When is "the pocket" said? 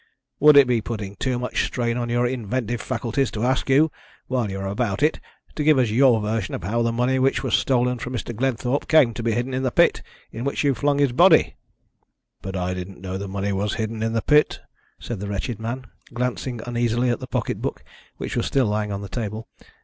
17.19-17.61